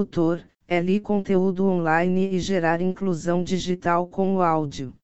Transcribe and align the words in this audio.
Locutor, 0.00 0.42
é 0.66 0.80
ler 0.80 1.00
conteúdo 1.00 1.66
online 1.66 2.34
e 2.34 2.40
gerar 2.40 2.80
inclusão 2.80 3.44
digital 3.44 4.08
com 4.08 4.36
o 4.36 4.40
áudio. 4.40 4.98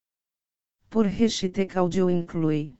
Por 0.88 1.04
hashtag 1.04 1.76
áudio 1.76 2.08
inclui. 2.08 2.74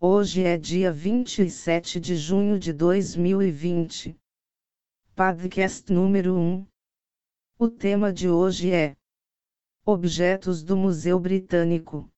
Hoje 0.00 0.42
é 0.42 0.56
dia 0.56 0.90
27 0.90 2.00
de 2.00 2.16
junho 2.16 2.58
de 2.58 2.72
2020. 2.72 4.18
Podcast 5.14 5.92
número 5.92 6.34
1. 6.34 6.66
O 7.58 7.68
tema 7.68 8.10
de 8.10 8.30
hoje 8.30 8.72
é 8.72 8.96
Objetos 9.84 10.62
do 10.62 10.78
Museu 10.78 11.20
Britânico. 11.20 12.10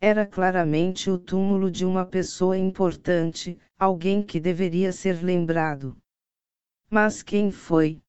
Era 0.00 0.26
claramente 0.26 1.10
o 1.10 1.18
túmulo 1.18 1.70
de 1.70 1.84
uma 1.84 2.06
pessoa 2.06 2.56
importante, 2.56 3.58
alguém 3.78 4.22
que 4.22 4.40
deveria 4.40 4.92
ser 4.92 5.22
lembrado. 5.22 5.96
Mas 6.90 7.22
quem 7.22 7.50
foi? 7.50 8.00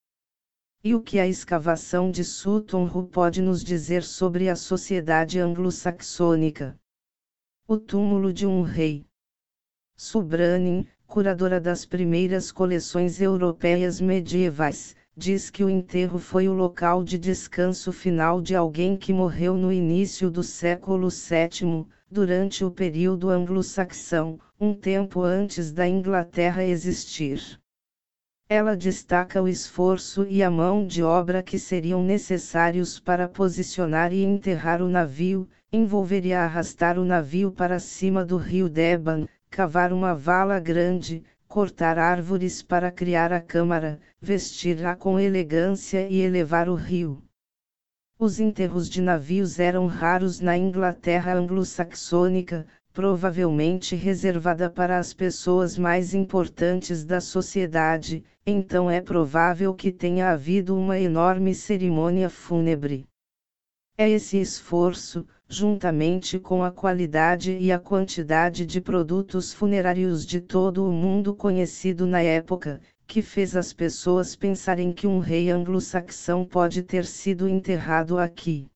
E 0.82 0.96
o 0.96 1.02
que 1.02 1.20
a 1.20 1.28
escavação 1.28 2.10
de 2.10 2.24
Sutton 2.24 2.86
Hoo 2.86 3.04
pode 3.06 3.42
nos 3.42 3.66
dizer 3.66 4.02
sobre 4.02 4.48
a 4.48 4.56
sociedade 4.56 5.38
anglo-saxônica? 5.38 6.80
O 7.68 7.78
túmulo 7.78 8.32
de 8.32 8.48
um 8.48 8.62
rei. 8.62 9.06
Subranin, 9.98 10.86
curadora 11.06 11.60
das 11.60 11.84
primeiras 11.84 12.50
coleções 12.50 13.20
europeias 13.20 14.00
medievais, 14.00 14.96
diz 15.18 15.50
que 15.50 15.66
o 15.66 15.70
enterro 15.70 16.18
foi 16.18 16.48
o 16.48 16.54
local 16.54 17.04
de 17.04 17.18
descanso 17.18 17.92
final 17.92 18.40
de 18.40 18.56
alguém 18.56 18.96
que 18.96 19.12
morreu 19.12 19.58
no 19.58 19.74
início 19.74 20.32
do 20.32 20.42
século 20.42 21.10
VII, 21.10 21.86
durante 22.10 22.64
o 22.64 22.72
período 22.72 23.30
anglo-saxão, 23.30 24.40
um 24.58 24.74
tempo 24.74 25.24
antes 25.24 25.74
da 25.74 25.86
Inglaterra 25.86 26.64
existir. 26.64 27.59
Ela 28.52 28.76
destaca 28.76 29.40
o 29.44 29.48
esforço 29.48 30.26
e 30.28 30.42
a 30.42 30.50
mão 30.50 30.88
de 30.88 31.04
obra 31.04 31.44
que 31.44 31.60
seriam 31.60 32.02
necessários 32.02 33.00
para 33.00 33.28
posicionar 33.28 34.12
e 34.12 34.24
enterrar 34.24 34.82
o 34.82 34.90
navio, 34.90 35.48
envolveria 35.72 36.42
arrastar 36.42 36.98
o 36.98 37.06
navio 37.06 37.52
para 37.52 37.78
cima 37.78 38.26
do 38.26 38.38
rio 38.38 38.68
Deban, 38.68 39.28
cavar 39.52 39.94
uma 39.94 40.16
vala 40.16 40.60
grande, 40.60 41.24
cortar 41.48 42.00
árvores 42.00 42.64
para 42.64 42.92
criar 42.92 43.32
a 43.32 43.40
câmara, 43.40 44.00
vestir-a 44.20 44.96
com 44.96 45.20
elegância 45.20 46.10
e 46.10 46.20
elevar 46.20 46.70
o 46.70 46.74
rio. 46.74 47.22
Os 48.18 48.40
enterros 48.40 48.90
de 48.90 49.00
navios 49.00 49.60
eram 49.60 49.86
raros 49.86 50.40
na 50.40 50.58
Inglaterra 50.58 51.36
anglo-saxônica, 51.36 52.66
provavelmente 53.00 53.96
reservada 53.96 54.70
para 54.70 55.00
as 55.00 55.14
pessoas 55.14 55.78
mais 55.78 56.14
importantes 56.14 57.06
da 57.06 57.22
sociedade, 57.22 58.26
então 58.46 58.92
é 58.92 59.00
provável 59.00 59.74
que 59.74 59.90
tenha 59.90 60.32
havido 60.32 60.76
uma 60.76 61.00
enorme 61.00 61.56
cerimônia 61.56 62.30
fúnebre. 62.30 63.06
É 63.98 64.10
esse 64.10 64.36
esforço, 64.42 65.26
juntamente 65.48 66.38
com 66.40 66.62
a 66.62 66.70
qualidade 66.70 67.58
e 67.58 67.72
a 67.72 67.80
quantidade 67.80 68.66
de 68.66 68.82
produtos 68.82 69.54
funerários 69.54 70.26
de 70.26 70.42
todo 70.42 70.86
o 70.86 70.92
mundo 70.92 71.34
conhecido 71.34 72.06
na 72.06 72.22
época, 72.22 72.82
que 73.08 73.22
fez 73.22 73.56
as 73.56 73.72
pessoas 73.72 74.36
pensarem 74.36 74.92
que 74.92 75.08
um 75.08 75.20
rei 75.20 75.50
anglo-saxão 75.50 76.44
pode 76.44 76.84
ter 76.84 77.06
sido 77.06 77.48
enterrado 77.48 78.18
aqui. 78.18 78.68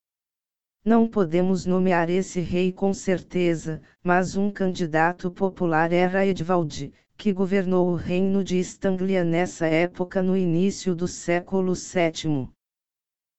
Não 0.85 1.07
podemos 1.07 1.65
nomear 1.65 2.09
esse 2.09 2.41
rei 2.41 2.69
com 2.69 2.93
certeza, 2.93 3.81
mas 4.03 4.35
um 4.35 4.51
candidato 4.51 5.31
popular 5.31 5.93
era 5.93 6.25
Edvald, 6.25 6.91
que 7.15 7.31
governou 7.31 7.89
o 7.89 7.95
reino 7.95 8.43
de 8.43 8.59
Estanglia 8.59 9.23
nessa 9.23 9.65
época 9.65 10.21
no 10.21 10.35
início 10.35 10.93
do 10.93 11.07
século 11.07 11.73
VII. 11.73 12.49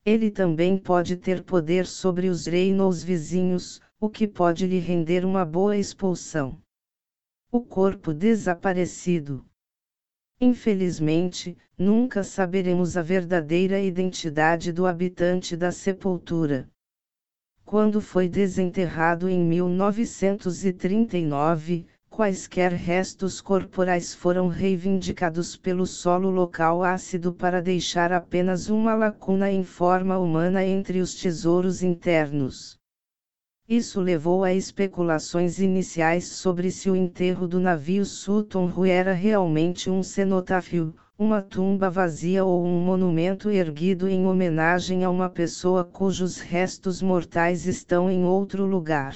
Ele 0.07 0.31
também 0.31 0.79
pode 0.79 1.19
ter 1.19 1.43
poder 1.43 1.85
sobre 1.87 2.31
os 2.31 2.47
reinos 2.47 3.05
vizinhos, 3.05 3.79
o 4.01 4.09
que 4.09 4.27
pode 4.27 4.67
lhe 4.67 4.79
render 4.79 5.23
uma 5.23 5.45
boa 5.45 5.77
expulsão. 5.77 6.59
O 7.53 7.61
corpo 7.61 8.15
desaparecido. 8.15 9.45
Infelizmente, 10.41 11.59
nunca 11.77 12.23
saberemos 12.23 12.97
a 12.97 13.03
verdadeira 13.03 13.79
identidade 13.79 14.73
do 14.73 14.87
habitante 14.87 15.59
da 15.59 15.71
sepultura. 15.71 16.71
Quando 17.65 18.01
foi 18.01 18.29
desenterrado 18.29 19.29
em 19.29 19.43
1939, 19.43 21.87
quaisquer 22.11 22.73
restos 22.73 23.41
corporais 23.41 24.15
foram 24.15 24.47
reivindicados 24.49 25.57
pelo 25.57 25.87
solo 25.87 26.29
local 26.31 26.85
ácido 26.85 27.33
para 27.33 27.63
deixar 27.63 28.13
apenas 28.13 28.69
uma 28.69 28.95
lacuna 28.95 29.51
em 29.51 29.65
forma 29.65 30.19
humana 30.19 30.63
entre 30.65 31.01
os 31.01 31.15
tesouros 31.15 31.83
internos. 31.83 32.79
Isso 33.69 34.01
levou 34.01 34.45
a 34.45 34.53
especulações 34.53 35.59
iniciais 35.59 36.29
sobre 36.29 36.71
se 36.71 36.89
o 36.91 36.95
enterro 36.95 37.49
do 37.49 37.59
navio 37.59 38.05
Sutton 38.05 38.71
Hoo 38.71 38.85
era 38.85 39.15
realmente 39.15 39.89
um 39.89 40.03
cenotáfio, 40.03 40.95
uma 41.17 41.41
tumba 41.41 41.89
vazia 41.89 42.45
ou 42.45 42.65
um 42.65 42.81
monumento 42.81 43.49
erguido 43.49 44.09
em 44.09 44.27
homenagem 44.27 45.05
a 45.05 45.11
uma 45.11 45.31
pessoa 45.31 45.85
cujos 45.85 46.39
restos 46.39 47.01
mortais 47.01 47.67
estão 47.67 48.11
em 48.11 48.25
outro 48.25 48.67
lugar. 48.67 49.15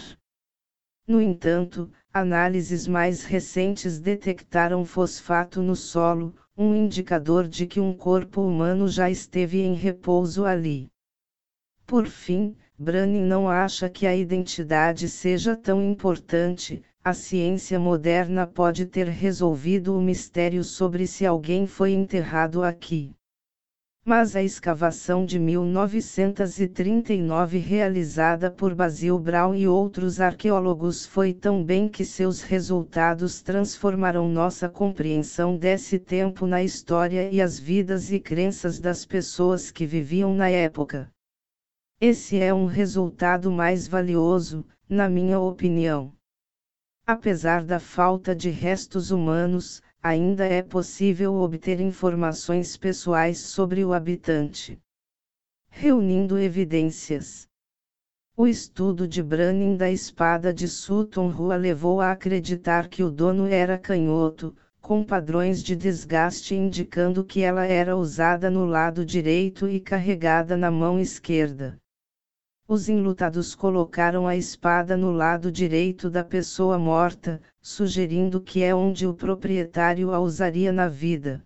No 1.09 1.21
entanto, 1.21 1.91
análises 2.13 2.87
mais 2.87 3.25
recentes 3.25 3.99
detectaram 3.99 4.85
fosfato 4.85 5.61
no 5.61 5.75
solo, 5.75 6.37
um 6.57 6.73
indicador 6.73 7.49
de 7.49 7.67
que 7.67 7.81
um 7.81 7.93
corpo 7.93 8.43
humano 8.43 8.87
já 8.87 9.11
esteve 9.11 9.61
em 9.61 9.75
repouso 9.75 10.45
ali. 10.45 10.89
Por 11.85 12.07
fim, 12.07 12.57
Branning 12.79 13.25
não 13.25 13.49
acha 13.49 13.89
que 13.89 14.07
a 14.07 14.15
identidade 14.15 15.09
seja 15.09 15.57
tão 15.57 15.83
importante, 15.83 16.81
a 17.09 17.15
ciência 17.15 17.81
moderna 17.81 18.47
pode 18.47 18.85
ter 18.85 19.09
resolvido 19.09 19.97
o 19.97 20.03
mistério 20.03 20.63
sobre 20.63 21.07
se 21.07 21.25
alguém 21.25 21.67
foi 21.67 21.93
enterrado 21.93 22.63
aqui. 22.63 23.15
Mas 24.05 24.37
a 24.37 24.43
escavação 24.43 25.25
de 25.25 25.39
1939 25.39 27.57
realizada 27.57 28.51
por 28.51 28.75
Basil 28.75 29.19
Brown 29.19 29.55
e 29.55 29.67
outros 29.67 30.21
arqueólogos 30.21 31.07
foi 31.07 31.33
tão 31.33 31.65
bem 31.65 31.89
que 31.89 32.05
seus 32.05 32.43
resultados 32.43 33.41
transformaram 33.41 34.29
nossa 34.29 34.69
compreensão 34.69 35.57
desse 35.57 35.99
tempo 35.99 36.47
na 36.47 36.63
história 36.63 37.31
e 37.33 37.41
as 37.41 37.59
vidas 37.59 38.13
e 38.13 38.21
crenças 38.21 38.79
das 38.79 39.07
pessoas 39.07 39.71
que 39.71 39.87
viviam 39.87 40.35
na 40.35 40.51
época. 40.51 41.11
Esse 41.99 42.39
é 42.39 42.53
um 42.53 42.67
resultado 42.67 43.51
mais 43.51 43.89
valioso, 43.89 44.67
na 44.87 45.09
minha 45.09 45.41
opinião. 45.41 46.18
Apesar 47.11 47.65
da 47.65 47.81
falta 47.81 48.37
de 48.37 48.51
restos 48.51 49.11
humanos, 49.11 49.81
ainda 50.03 50.45
é 50.45 50.61
possível 50.61 51.37
obter 51.37 51.81
informações 51.81 52.77
pessoais 52.77 53.39
sobre 53.39 53.83
o 53.83 53.95
habitante. 53.95 54.79
Reunindo 55.71 56.39
evidências. 56.39 57.49
O 58.37 58.47
estudo 58.47 59.09
de 59.09 59.23
Branning 59.23 59.75
da 59.75 59.91
espada 59.91 60.53
de 60.53 60.69
Sutton 60.69 61.31
Rua 61.31 61.57
levou 61.57 62.03
a 62.03 62.13
acreditar 62.13 62.89
que 62.89 63.03
o 63.03 63.11
dono 63.11 63.47
era 63.47 63.79
canhoto, 63.79 64.55
com 64.79 65.03
padrões 65.03 65.63
de 65.63 65.75
desgaste 65.75 66.55
indicando 66.55 67.25
que 67.25 67.41
ela 67.41 67.65
era 67.65 67.97
usada 67.97 68.51
no 68.51 68.67
lado 68.67 69.03
direito 69.03 69.67
e 69.67 69.81
carregada 69.81 70.59
na 70.59 70.71
mão 70.71 71.01
esquerda. 71.01 71.79
Os 72.71 72.87
enlutados 72.87 73.55
colocaram 73.55 74.27
a 74.27 74.37
espada 74.37 74.95
no 74.95 75.11
lado 75.11 75.51
direito 75.51 76.11
da 76.11 76.23
pessoa 76.23 76.79
morta, 76.79 77.41
sugerindo 77.63 78.43
que 78.43 78.63
é 78.63 78.75
onde 78.75 79.07
o 79.07 79.15
proprietário 79.15 80.13
a 80.13 80.21
usaria 80.21 80.71
na 80.71 80.87
vida. 80.87 81.43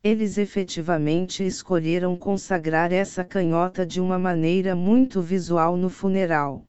Eles 0.00 0.38
efetivamente 0.38 1.44
escolheram 1.44 2.16
consagrar 2.16 2.92
essa 2.92 3.24
canhota 3.24 3.84
de 3.84 4.00
uma 4.00 4.16
maneira 4.16 4.76
muito 4.76 5.20
visual 5.20 5.76
no 5.76 5.90
funeral. 5.90 6.62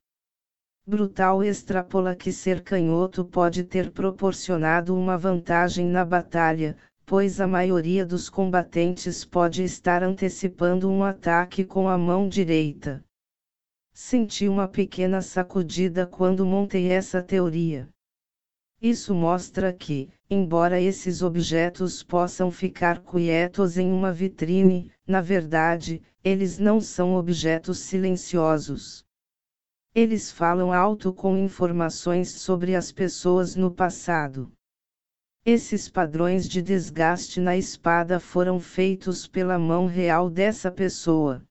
Brutal 0.83 1.43
extrapola 1.43 2.15
que 2.15 2.31
ser 2.31 2.63
canhoto 2.63 3.23
pode 3.23 3.63
ter 3.63 3.91
proporcionado 3.91 4.95
uma 4.95 5.15
vantagem 5.15 5.85
na 5.85 6.03
batalha, 6.03 6.75
pois 7.05 7.39
a 7.39 7.45
maioria 7.45 8.03
dos 8.03 8.31
combatentes 8.31 9.23
pode 9.23 9.63
estar 9.63 10.01
antecipando 10.01 10.89
um 10.89 11.03
ataque 11.03 11.63
com 11.63 11.87
a 11.87 11.99
mão 11.99 12.27
direita. 12.27 13.05
Senti 14.01 14.47
uma 14.47 14.65
pequena 14.65 15.21
sacudida 15.21 16.07
quando 16.07 16.45
montei 16.45 16.87
essa 16.89 17.21
teoria. 17.21 17.89
Isso 18.81 19.13
mostra 19.13 19.73
que, 19.73 20.09
embora 20.29 20.79
esses 20.79 21.21
objetos 21.21 22.01
possam 22.01 22.49
ficar 22.49 23.03
quietos 23.03 23.77
em 23.77 23.91
uma 23.91 24.13
vitrine, 24.13 24.89
na 25.05 25.19
verdade, 25.19 26.01
eles 26.23 26.57
não 26.57 26.79
são 26.79 27.15
objetos 27.15 27.79
silenciosos. 27.79 29.05
Eles 29.93 30.31
falam 30.31 30.71
alto 30.71 31.13
com 31.13 31.35
informações 31.35 32.31
sobre 32.31 32.75
as 32.75 32.93
pessoas 32.93 33.53
no 33.53 33.69
passado. 33.69 34.49
Esses 35.45 35.89
padrões 35.89 36.47
de 36.47 36.61
desgaste 36.61 37.41
na 37.41 37.57
espada 37.57 38.17
foram 38.17 38.61
feitos 38.61 39.27
pela 39.27 39.59
mão 39.59 39.87
real 39.87 40.29
dessa 40.29 40.71
pessoa. 40.71 41.43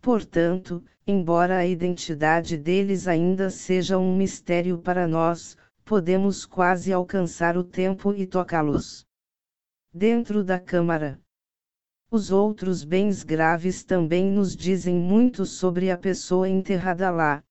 Portanto, 0.00 0.82
embora 1.06 1.58
a 1.58 1.66
identidade 1.66 2.56
deles 2.56 3.08
ainda 3.08 3.50
seja 3.50 3.98
um 3.98 4.16
mistério 4.16 4.78
para 4.78 5.06
nós, 5.08 5.56
podemos 5.84 6.44
quase 6.46 6.92
alcançar 6.92 7.56
o 7.56 7.64
tempo 7.64 8.14
e 8.14 8.26
tocá-los. 8.26 9.06
Dentro 9.92 10.44
da 10.44 10.60
Câmara. 10.60 11.20
Os 12.10 12.30
outros 12.30 12.84
bens 12.84 13.22
graves 13.22 13.84
também 13.84 14.30
nos 14.30 14.56
dizem 14.56 14.94
muito 14.94 15.44
sobre 15.44 15.90
a 15.90 15.98
pessoa 15.98 16.48
enterrada 16.48 17.10
lá. 17.10 17.42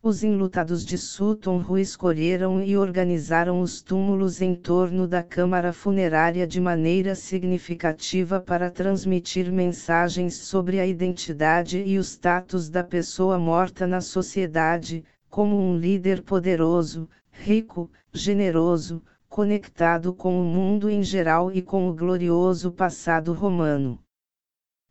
Os 0.00 0.22
enlutados 0.22 0.86
de 0.86 0.96
Sutton 0.96 1.58
Rue 1.58 1.80
escolheram 1.80 2.62
e 2.62 2.76
organizaram 2.76 3.60
os 3.60 3.82
túmulos 3.82 4.40
em 4.40 4.54
torno 4.54 5.08
da 5.08 5.24
câmara 5.24 5.72
funerária 5.72 6.46
de 6.46 6.60
maneira 6.60 7.16
significativa 7.16 8.40
para 8.40 8.70
transmitir 8.70 9.50
mensagens 9.50 10.36
sobre 10.36 10.78
a 10.78 10.86
identidade 10.86 11.82
e 11.84 11.98
o 11.98 12.00
status 12.00 12.70
da 12.70 12.84
pessoa 12.84 13.40
morta 13.40 13.88
na 13.88 14.00
sociedade, 14.00 15.02
como 15.28 15.58
um 15.58 15.76
líder 15.76 16.22
poderoso, 16.22 17.08
rico, 17.32 17.90
generoso, 18.12 19.02
conectado 19.28 20.14
com 20.14 20.40
o 20.40 20.44
mundo 20.44 20.88
em 20.88 21.02
geral 21.02 21.50
e 21.50 21.60
com 21.60 21.88
o 21.88 21.92
glorioso 21.92 22.70
passado 22.70 23.32
romano 23.32 23.98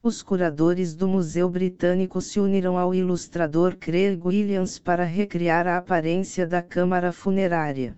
os 0.07 0.24
curadores 0.24 0.95
do 0.95 1.06
Museu 1.06 1.50
Britânico 1.50 2.21
se 2.21 2.39
uniram 2.39 2.77
ao 2.77 2.95
ilustrador 2.95 3.75
Craig 3.75 4.18
Williams 4.24 4.80
para 4.80 5.04
recriar 5.04 5.68
a 5.68 5.77
aparência 5.77 6.48
da 6.48 6.62
câmara 6.62 7.12
funerária. 7.12 7.98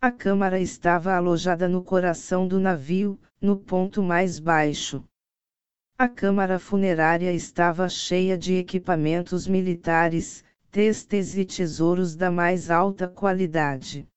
A 0.00 0.10
câmara 0.10 0.58
estava 0.58 1.12
alojada 1.12 1.68
no 1.68 1.84
coração 1.84 2.48
do 2.48 2.58
navio, 2.58 3.20
no 3.38 3.54
ponto 3.54 4.02
mais 4.02 4.40
baixo. 4.40 5.04
A 5.98 6.08
câmara 6.08 6.58
funerária 6.58 7.30
estava 7.34 7.86
cheia 7.86 8.38
de 8.38 8.54
equipamentos 8.54 9.46
militares, 9.46 10.42
testes 10.70 11.36
e 11.36 11.44
tesouros 11.44 12.16
da 12.16 12.30
mais 12.30 12.70
alta 12.70 13.06
qualidade. 13.06 14.08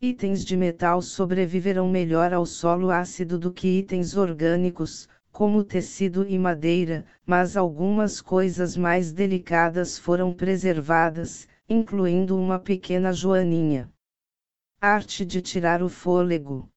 Itens 0.00 0.44
de 0.44 0.56
metal 0.56 1.02
sobreviverão 1.02 1.88
melhor 1.88 2.32
ao 2.32 2.46
solo 2.46 2.92
ácido 2.92 3.40
do 3.40 3.52
que 3.52 3.66
itens 3.66 4.16
orgânicos, 4.16 5.08
como 5.32 5.64
tecido 5.64 6.28
e 6.28 6.38
madeira, 6.38 7.06
mas 7.24 7.56
algumas 7.56 8.20
coisas 8.20 8.76
mais 8.76 9.12
delicadas 9.12 9.98
foram 9.98 10.32
preservadas, 10.32 11.48
incluindo 11.66 12.38
uma 12.38 12.58
pequena 12.58 13.12
joaninha. 13.14 13.90
Arte 14.78 15.24
de 15.24 15.40
tirar 15.40 15.82
o 15.82 15.88
fôlego. 15.88 16.68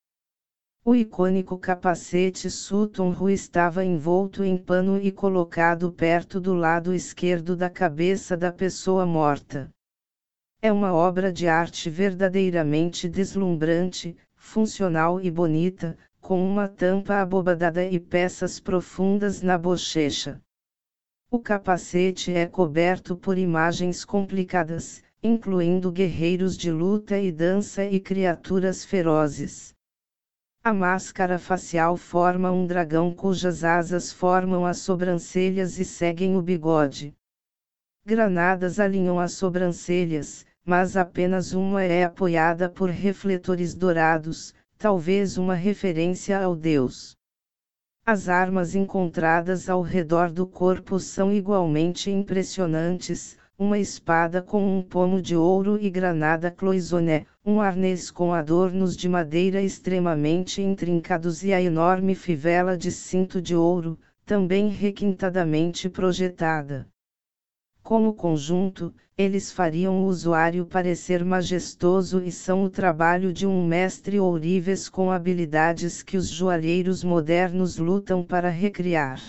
O 0.86 0.96
icônico 0.96 1.58
capacete 1.58 2.50
Sutton 2.50 3.12
Rue 3.12 3.34
estava 3.34 3.84
envolto 3.84 4.44
em 4.44 4.56
pano 4.56 5.02
e 5.02 5.12
colocado 5.12 5.92
perto 5.92 6.40
do 6.40 6.54
lado 6.54 6.94
esquerdo 6.94 7.58
da 7.58 7.70
cabeça 7.70 8.38
da 8.38 8.52
pessoa 8.54 9.06
morta. 9.06 9.70
É 10.62 10.72
uma 10.72 10.94
obra 10.94 11.34
de 11.34 11.48
arte 11.48 11.90
verdadeiramente 11.90 13.10
deslumbrante, 13.10 14.16
funcional 14.36 15.20
e 15.20 15.30
bonita, 15.30 15.98
com 16.26 16.44
uma 16.44 16.68
tampa 16.68 17.22
abobadada 17.22 17.86
e 17.86 18.00
peças 18.00 18.60
profundas 18.60 19.44
na 19.44 19.60
bochecha. 19.60 20.42
O 21.30 21.38
capacete 21.38 22.34
é 22.34 22.48
coberto 22.48 23.16
por 23.16 23.38
imagens 23.38 24.04
complicadas, 24.04 25.04
incluindo 25.22 25.92
guerreiros 25.92 26.58
de 26.58 26.72
luta 26.72 27.20
e 27.20 27.32
dança 27.32 27.86
e 27.86 28.00
criaturas 28.00 28.84
ferozes. 28.84 29.76
A 30.64 30.74
máscara 30.74 31.38
facial 31.38 31.96
forma 31.96 32.52
um 32.52 32.66
dragão 32.66 33.14
cujas 33.14 33.64
asas 33.64 34.12
formam 34.12 34.66
as 34.66 34.80
sobrancelhas 34.80 35.78
e 35.78 35.86
seguem 35.86 36.36
o 36.36 36.42
bigode. 36.42 37.14
Granadas 38.04 38.80
alinham 38.80 39.20
as 39.20 39.34
sobrancelhas, 39.34 40.44
mas 40.66 40.98
apenas 40.98 41.54
uma 41.54 41.84
é 41.84 42.04
apoiada 42.04 42.68
por 42.68 42.90
refletores 42.90 43.76
dourados, 43.76 44.55
talvez 44.78 45.38
uma 45.38 45.56
referência 45.56 46.40
ao 46.40 46.56
Deus. 46.56 47.16
As 48.06 48.30
armas 48.30 48.76
encontradas 48.76 49.70
ao 49.70 49.82
redor 49.82 50.32
do 50.32 50.46
corpo 50.46 51.00
são 51.00 51.34
igualmente 51.34 52.12
impressionantes, 52.12 53.38
uma 53.58 53.80
espada 53.80 54.42
com 54.42 54.78
um 54.78 54.84
pomo 54.84 55.22
de 55.22 55.36
ouro 55.36 55.80
e 55.82 55.90
granada 55.90 56.52
cloisonné, 56.52 57.26
um 57.44 57.62
arnês 57.62 58.12
com 58.12 58.34
adornos 58.34 58.96
de 58.98 59.08
madeira 59.08 59.62
extremamente 59.62 60.62
intrincados 60.62 61.44
e 61.44 61.54
a 61.54 61.62
enorme 61.62 62.14
fivela 62.14 62.78
de 62.78 62.92
cinto 62.92 63.42
de 63.42 63.56
ouro, 63.56 63.98
também 64.26 64.68
requintadamente 64.68 65.90
projetada. 65.90 66.88
Como 67.86 68.16
conjunto, 68.16 68.96
eles 69.16 69.52
fariam 69.52 70.02
o 70.04 70.08
usuário 70.08 70.66
parecer 70.66 71.24
majestoso 71.24 72.20
e 72.20 72.32
são 72.32 72.64
o 72.64 72.70
trabalho 72.70 73.32
de 73.32 73.46
um 73.46 73.64
mestre 73.64 74.20
ourives 74.20 74.90
com 74.90 75.12
habilidades 75.12 76.02
que 76.02 76.18
os 76.18 76.28
joalheiros 76.28 77.04
modernos 77.04 77.78
lutam 77.78 78.24
para 78.24 78.50
recriar. 78.50 79.22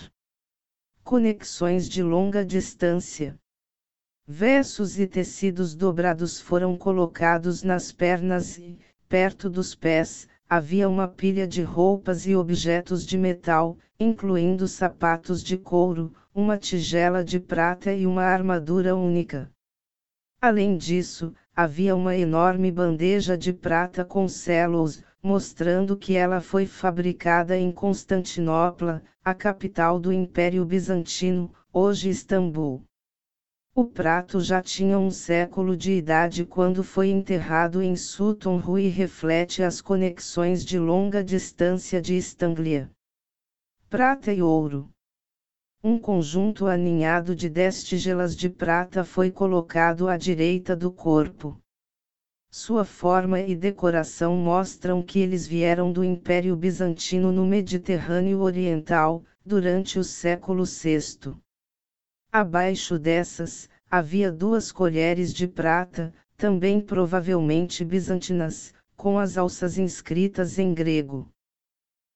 Conexões 1.03 1.87
de 1.87 2.01
longa 2.01 2.43
distância. 2.43 3.37
Versos 4.27 4.99
e 4.99 5.05
tecidos 5.05 5.75
dobrados 5.75 6.41
foram 6.41 6.75
colocados 6.75 7.61
nas 7.61 7.91
pernas 7.91 8.57
e, 8.57 8.79
perto 9.07 9.51
dos 9.51 9.75
pés, 9.75 10.27
havia 10.49 10.89
uma 10.89 11.07
pilha 11.07 11.47
de 11.47 11.61
roupas 11.61 12.25
e 12.25 12.35
objetos 12.35 13.05
de 13.05 13.19
metal, 13.19 13.77
incluindo 13.99 14.67
sapatos 14.67 15.43
de 15.43 15.57
couro, 15.57 16.13
uma 16.33 16.57
tigela 16.57 17.23
de 17.23 17.39
prata 17.39 17.91
e 17.91 18.05
uma 18.05 18.23
armadura 18.23 18.95
única. 18.95 19.51
Além 20.39 20.77
disso, 20.77 21.33
havia 21.55 21.95
uma 21.95 22.15
enorme 22.15 22.71
bandeja 22.71 23.35
de 23.35 23.51
prata 23.51 24.05
com 24.05 24.27
selos, 24.27 25.03
mostrando 25.23 25.97
que 25.97 26.15
ela 26.15 26.39
foi 26.39 26.67
fabricada 26.67 27.57
em 27.57 27.71
Constantinopla, 27.71 29.01
a 29.25 29.33
capital 29.33 29.99
do 29.99 30.13
Império 30.13 30.63
Bizantino, 30.63 31.51
hoje 31.73 32.09
Istambul. 32.09 32.83
O 33.73 33.83
prato 33.85 34.39
já 34.39 34.61
tinha 34.61 34.97
um 34.97 35.11
século 35.11 35.75
de 35.75 35.91
idade 35.91 36.45
quando 36.45 36.83
foi 36.83 37.09
enterrado 37.09 37.81
em 37.81 37.95
Sutton 37.95 38.61
Hoo 38.63 38.77
e 38.77 38.89
reflete 38.89 39.63
as 39.63 39.81
conexões 39.81 40.63
de 40.63 40.77
longa 40.77 41.23
distância 41.23 41.99
de 41.99 42.15
Istanglia. 42.15 42.91
Prata 43.89 44.33
e 44.33 44.41
ouro. 44.41 44.89
Um 45.81 45.97
conjunto 45.97 46.67
aninhado 46.67 47.33
de 47.33 47.47
dez 47.47 47.81
tigelas 47.81 48.35
de 48.35 48.49
prata 48.49 49.05
foi 49.05 49.31
colocado 49.31 50.09
à 50.09 50.17
direita 50.17 50.75
do 50.75 50.91
corpo. 50.91 51.57
Sua 52.51 52.83
forma 52.83 53.39
e 53.39 53.55
decoração 53.55 54.35
mostram 54.35 55.01
que 55.01 55.19
eles 55.19 55.47
vieram 55.47 55.89
do 55.93 56.03
Império 56.03 56.53
Bizantino 56.57 57.31
no 57.31 57.45
Mediterrâneo 57.45 58.41
Oriental, 58.41 59.23
durante 59.45 59.97
o 59.97 60.03
século 60.03 60.65
VI. 60.65 61.33
Abaixo 62.29 62.99
dessas, 62.99 63.69
havia 63.89 64.29
duas 64.29 64.69
colheres 64.69 65.33
de 65.33 65.47
prata, 65.47 66.13
também 66.35 66.81
provavelmente 66.81 67.85
bizantinas, 67.85 68.73
com 68.97 69.17
as 69.17 69.37
alças 69.37 69.77
inscritas 69.77 70.59
em 70.59 70.73
grego. 70.73 71.31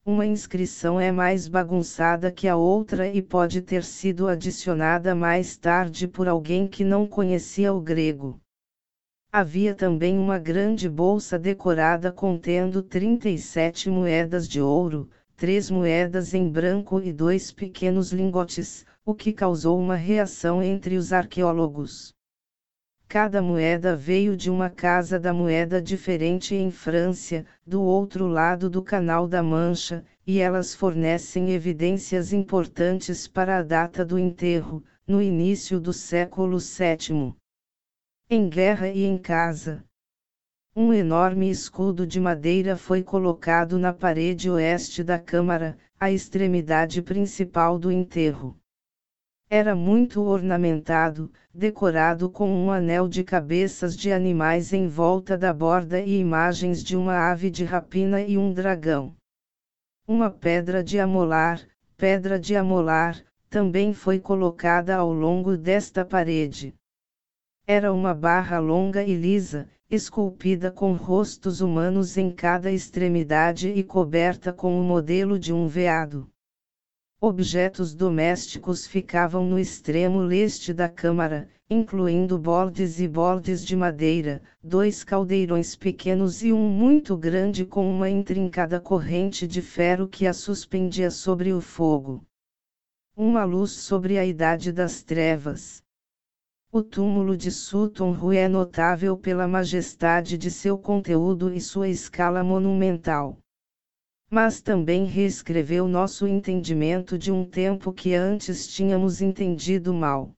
Uma 0.03 0.25
inscrição 0.25 1.00
é 1.00 1.12
mais 1.12 1.48
bagunçada 1.48 2.31
que 2.31 2.48
a 2.48 2.55
outra 2.55 3.08
e 3.08 3.22
pode 3.22 3.62
ter 3.62 3.84
sido 3.84 4.27
adicionada 4.27 5.13
mais 5.13 5.55
tarde 5.58 6.08
por 6.08 6.27
alguém 6.27 6.67
que 6.67 6.84
não 6.84 7.05
conhecia 7.05 7.72
o 7.72 7.79
grego. 7.79 8.41
Havia 9.31 9.75
também 9.75 10.17
uma 10.17 10.39
grande 10.39 10.89
bolsa 10.89 11.38
decorada 11.38 12.12
contendo 12.12 12.81
37 12.81 13.91
moedas 13.91 14.50
de 14.50 14.60
ouro, 14.60 15.08
três 15.36 15.70
moedas 15.70 16.34
em 16.34 16.50
branco 16.50 17.00
e 17.00 17.13
dois 17.13 17.51
pequenos 17.51 18.12
lingotes, 18.12 18.84
o 19.05 19.13
que 19.13 19.31
causou 19.31 19.79
uma 19.79 19.96
reação 19.96 20.63
entre 20.63 20.98
os 20.98 21.13
arqueólogos. 21.13 22.12
Cada 23.12 23.41
moeda 23.41 23.94
veio 23.94 24.38
de 24.38 24.50
uma 24.50 24.70
casa 24.70 25.20
da 25.20 25.34
moeda 25.34 25.82
diferente 25.82 26.56
em 26.56 26.72
França, 26.72 27.46
do 27.68 27.82
outro 27.82 28.25
lado 28.25 28.70
do 28.70 28.82
Canal 28.82 29.27
da 29.27 29.44
Mancha, 29.44 30.06
e 30.25 30.39
elas 30.39 30.74
fornecem 30.74 31.51
evidências 31.51 32.32
importantes 32.32 33.27
para 33.27 33.58
a 33.58 33.63
data 33.63 34.06
do 34.06 34.18
enterro, 34.18 34.82
no 35.06 35.22
início 35.22 35.77
do 35.77 35.91
século 35.91 36.58
VII. 36.58 37.36
Em 38.30 38.48
guerra 38.48 38.88
e 38.88 39.03
em 39.03 39.18
casa. 39.18 39.84
Um 40.74 40.94
enorme 40.94 41.50
escudo 41.50 42.08
de 42.08 42.18
madeira 42.18 42.77
foi 42.77 43.03
colocado 43.03 43.77
na 43.77 43.91
parede 43.91 44.50
oeste 44.50 45.03
da 45.03 45.20
câmara, 45.20 45.77
a 46.00 46.10
extremidade 46.10 47.01
principal 47.01 47.77
do 47.77 47.91
enterro. 47.91 48.61
Era 49.53 49.75
muito 49.75 50.22
ornamentado, 50.22 51.29
decorado 51.53 52.29
com 52.29 52.50
um 52.50 52.72
anel 52.72 53.10
de 53.10 53.22
cabeças 53.22 53.98
de 53.98 54.10
animais 54.10 54.72
em 54.72 54.88
volta 54.88 55.38
da 55.38 55.53
borda 55.53 56.00
e 56.00 56.17
imagens 56.17 56.81
de 56.81 56.96
uma 56.96 57.29
ave 57.29 57.50
de 57.50 57.65
rapina 57.65 58.22
e 58.22 58.38
um 58.38 58.53
dragão. 58.53 59.13
Uma 60.08 60.29
pedra 60.29 60.81
de 60.81 60.98
amolar, 61.01 61.62
pedra 61.98 62.39
de 62.39 62.55
amolar, 62.55 63.22
também 63.50 63.93
foi 63.93 64.22
colocada 64.22 64.96
ao 64.96 65.12
longo 65.12 65.58
desta 65.58 66.05
parede. 66.05 66.74
Era 67.67 67.91
uma 67.91 68.13
barra 68.13 68.58
longa 68.58 69.03
e 69.03 69.13
lisa, 69.13 69.67
esculpida 69.89 70.72
com 70.72 70.93
rostos 70.93 71.60
humanos 71.60 72.15
em 72.15 72.31
cada 72.31 72.72
extremidade 72.72 73.67
e 73.67 73.84
coberta 73.84 74.53
com 74.53 74.79
o 74.79 74.84
modelo 74.86 75.38
de 75.38 75.51
um 75.51 75.67
veado. 75.67 76.30
Objetos 77.24 77.94
domésticos 77.94 78.88
ficavam 78.88 79.46
no 79.46 79.60
extremo 79.60 80.22
leste 80.22 80.74
da 80.74 80.90
câmara, 80.90 81.48
incluindo 81.70 82.36
bordes 82.36 83.00
e 83.00 83.08
bordes 83.08 83.63
de 83.63 83.75
madeira, 83.75 84.42
dois 84.63 85.04
caldeirões 85.04 85.75
pequenos 85.75 86.42
e 86.42 86.51
um 86.51 86.68
muito 86.68 87.16
grande 87.16 87.63
com 87.63 87.88
uma 87.88 88.10
intrincada 88.10 88.80
corrente 88.80 89.46
de 89.46 89.62
ferro 89.62 90.08
que 90.08 90.25
a 90.25 90.34
suspendia 90.34 91.12
sobre 91.12 91.54
o 91.54 91.62
fogo. 91.62 92.25
Uma 93.16 93.44
luz 93.44 93.70
sobre 93.70 94.18
a 94.18 94.25
Idade 94.25 94.72
das 94.72 95.04
Trevas. 95.04 95.84
O 96.72 96.82
túmulo 96.82 97.38
de 97.38 97.51
Sutton 97.51 98.18
Hoo 98.20 98.34
é 98.34 98.48
notável 98.48 99.16
pela 99.16 99.48
majestade 99.48 100.40
de 100.40 100.50
seu 100.50 100.75
conteúdo 100.75 101.54
e 101.54 101.62
sua 101.62 101.88
escala 101.88 102.44
monumental 102.44 103.38
mas 104.31 104.61
também 104.61 105.03
reescreveu 105.03 105.89
nosso 105.89 106.25
entendimento 106.25 107.17
de 107.17 107.33
um 107.33 107.45
tempo 107.45 107.91
que 107.91 108.15
antes 108.15 108.65
tínhamos 108.65 109.21
entendido 109.21 109.93
mal. 109.93 110.31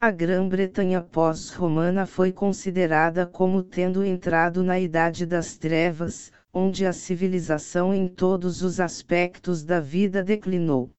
A 0.00 0.10
Grã-Bretanha 0.10 1.00
pós-romana 1.00 2.04
foi 2.04 2.32
considerada 2.32 3.24
como 3.24 3.62
tendo 3.62 4.04
entrado 4.04 4.62
na 4.64 4.80
Idade 4.80 5.24
das 5.24 5.56
Trevas, 5.56 6.32
onde 6.52 6.84
a 6.84 6.92
civilização 6.92 7.94
em 7.94 8.08
todos 8.08 8.60
os 8.60 8.80
aspectos 8.80 9.62
da 9.62 9.78
vida 9.78 10.22
declinou. 10.22 10.90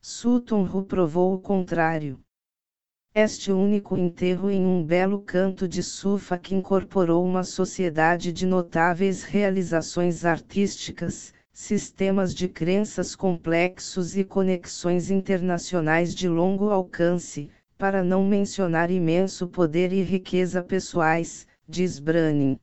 Sutton 0.00 0.84
provou 0.84 1.34
o 1.34 1.40
contrário. 1.40 2.20
Este 3.18 3.50
único 3.50 3.96
enterro 3.96 4.50
em 4.50 4.66
um 4.66 4.84
belo 4.84 5.22
canto 5.22 5.66
de 5.66 5.82
Suffolk 5.82 6.54
incorporou 6.54 7.24
uma 7.24 7.44
sociedade 7.44 8.30
de 8.30 8.44
notáveis 8.44 9.22
realizações 9.22 10.22
artísticas, 10.22 11.32
sistemas 11.50 12.34
de 12.34 12.46
crenças 12.46 13.16
complexos 13.16 14.18
e 14.18 14.22
conexões 14.22 15.10
internacionais 15.10 16.14
de 16.14 16.28
longo 16.28 16.68
alcance, 16.68 17.48
para 17.78 18.04
não 18.04 18.22
mencionar 18.22 18.90
imenso 18.90 19.48
poder 19.48 19.94
e 19.94 20.02
riqueza 20.02 20.62
pessoais, 20.62 21.46
diz 21.66 21.98
Branning. 21.98 22.60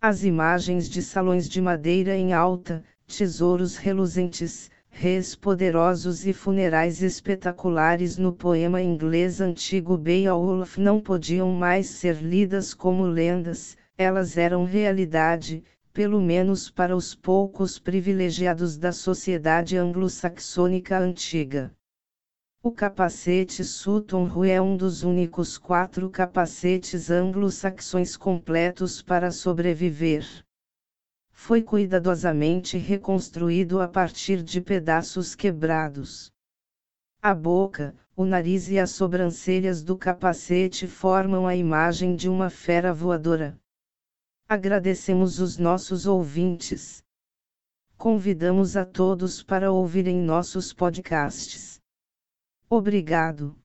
As 0.00 0.24
imagens 0.24 0.88
de 0.88 1.02
salões 1.02 1.46
de 1.46 1.60
madeira 1.60 2.16
em 2.16 2.32
alta, 2.32 2.82
tesouros 3.06 3.76
reluzentes, 3.76 4.70
reis 5.00 5.36
poderosos 5.36 6.26
e 6.26 6.32
funerais 6.32 7.02
espetaculares 7.02 8.18
no 8.18 8.32
poema 8.32 8.82
inglês 8.82 9.40
antigo 9.40 9.96
Beowulf 9.96 10.76
não 10.76 11.00
podiam 11.00 11.52
mais 11.52 11.86
ser 11.86 12.16
lidas 12.16 12.74
como 12.74 13.06
lendas, 13.06 13.76
elas 13.96 14.36
eram 14.36 14.64
realidade, 14.64 15.62
pelo 15.92 16.20
menos 16.20 16.68
para 16.68 16.96
os 16.96 17.14
poucos 17.14 17.78
privilegiados 17.78 18.76
da 18.76 18.90
sociedade 18.90 19.76
anglo-saxônica 19.76 20.98
antiga. 20.98 21.70
O 22.60 22.72
capacete 22.72 23.62
Sutton 23.62 24.28
Hoo 24.28 24.44
é 24.44 24.60
um 24.60 24.76
dos 24.76 25.04
únicos 25.04 25.56
quatro 25.56 26.10
capacetes 26.10 27.08
anglo-saxões 27.08 28.16
completos 28.16 29.00
para 29.00 29.30
sobreviver 29.30 30.26
foi 31.40 31.62
cuidadosamente 31.62 32.76
reconstruído 32.76 33.80
a 33.80 33.86
partir 33.86 34.42
de 34.42 34.60
pedaços 34.60 35.36
quebrados. 35.36 36.32
A 37.22 37.32
boca, 37.32 37.96
o 38.16 38.24
nariz 38.24 38.68
e 38.68 38.78
as 38.78 38.90
sobrancelhas 38.90 39.82
do 39.82 39.96
capacete 39.96 40.88
formam 40.88 41.46
a 41.46 41.54
imagem 41.54 42.16
de 42.16 42.28
uma 42.28 42.50
fera 42.50 42.92
voadora. 42.92 43.56
Agradecemos 44.48 45.38
os 45.38 45.56
nossos 45.56 46.06
ouvintes. 46.06 47.04
Convidamos 47.96 48.76
a 48.76 48.84
todos 48.84 49.40
para 49.40 49.70
ouvirem 49.70 50.16
nossos 50.20 50.72
podcasts. 50.74 51.80
Obrigado. 52.68 53.56